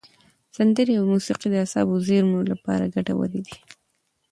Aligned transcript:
سندرې 0.57 0.93
او 0.99 1.03
موسیقي 1.11 1.47
د 1.51 1.55
اعصابو 1.61 1.95
زېرمو 2.07 2.39
لپاره 2.51 2.91
ګټورې 2.95 3.39
دي. 3.45 3.55